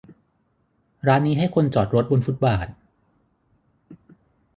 [1.07, 2.67] ร้านนี้ให้คนจอดรถบนฟุตบาท